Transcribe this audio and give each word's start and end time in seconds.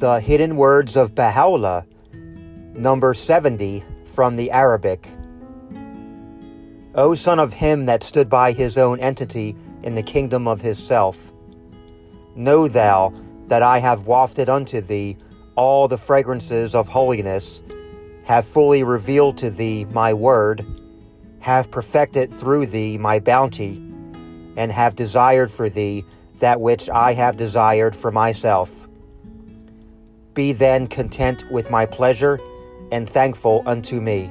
The 0.00 0.18
Hidden 0.18 0.56
Words 0.56 0.96
of 0.96 1.14
Baha'u'llah, 1.14 1.84
number 2.74 3.12
70 3.12 3.84
from 4.14 4.36
the 4.36 4.50
Arabic. 4.50 5.10
O 6.94 7.14
son 7.14 7.38
of 7.38 7.52
him 7.52 7.84
that 7.84 8.02
stood 8.02 8.30
by 8.30 8.52
his 8.52 8.78
own 8.78 8.98
entity 9.00 9.54
in 9.82 9.94
the 9.94 10.02
kingdom 10.02 10.48
of 10.48 10.62
his 10.62 10.78
self, 10.82 11.34
know 12.34 12.66
thou 12.66 13.12
that 13.48 13.62
I 13.62 13.78
have 13.78 14.06
wafted 14.06 14.48
unto 14.48 14.80
thee 14.80 15.18
all 15.54 15.86
the 15.86 15.98
fragrances 15.98 16.74
of 16.74 16.88
holiness, 16.88 17.60
have 18.24 18.46
fully 18.46 18.82
revealed 18.82 19.36
to 19.36 19.50
thee 19.50 19.84
my 19.90 20.14
word, 20.14 20.64
have 21.40 21.70
perfected 21.70 22.32
through 22.32 22.64
thee 22.64 22.96
my 22.96 23.18
bounty, 23.18 23.76
and 24.56 24.72
have 24.72 24.96
desired 24.96 25.50
for 25.50 25.68
thee 25.68 26.06
that 26.38 26.58
which 26.58 26.88
I 26.88 27.12
have 27.12 27.36
desired 27.36 27.94
for 27.94 28.10
myself. 28.10 28.86
Be 30.34 30.52
then 30.52 30.86
content 30.86 31.44
with 31.50 31.70
my 31.70 31.86
pleasure 31.86 32.38
and 32.92 33.08
thankful 33.08 33.62
unto 33.66 34.00
me. 34.00 34.30